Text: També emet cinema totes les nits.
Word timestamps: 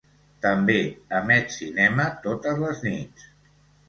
També 0.43 0.77
emet 1.17 1.53
cinema 1.55 2.05
totes 2.23 2.57
les 2.65 2.81
nits. 2.87 3.29